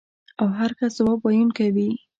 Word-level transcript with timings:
او 0.39 0.47
هر 0.59 0.71
کس 0.79 0.91
ځواب 0.99 1.19
ویونکی 1.23 1.69
وي. 1.75 1.89